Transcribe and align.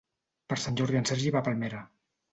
Per 0.53 0.57
Sant 0.61 0.79
Jordi 0.81 0.99
en 1.01 1.07
Sergi 1.11 1.35
va 1.37 1.45
a 1.45 1.47
Palmera. 1.49 1.87